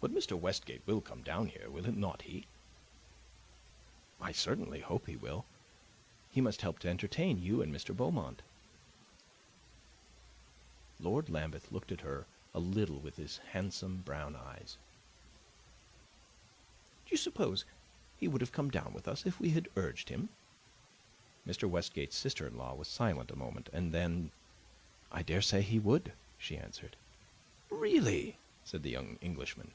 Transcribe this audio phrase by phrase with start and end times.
[0.00, 0.38] "But Mr.
[0.38, 2.46] Westgate will come down here, will not he?"
[4.20, 5.44] "I certainly hope he will.
[6.30, 7.96] He must help to entertain you and Mr.
[7.96, 8.40] Beaumont."
[11.00, 14.78] Lord Lambeth looked at her a little with his handsome brown eyes.
[17.06, 17.64] "Do you suppose
[18.18, 20.28] he would have come down with us if we had urged him?"
[21.44, 21.68] Mr.
[21.68, 24.30] Westgate's sister in law was silent a moment, and then,
[25.10, 26.94] "I daresay he would," she answered.
[27.68, 29.72] "Really!" said the young Englishman.